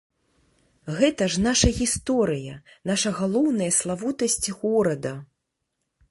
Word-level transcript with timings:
Гэта 0.99 1.25
ж 1.33 1.41
наша 1.47 1.69
гісторыя, 1.79 2.55
наша 2.91 3.09
галоўная 3.19 3.67
славутасць 3.81 4.49
горада. 4.63 5.13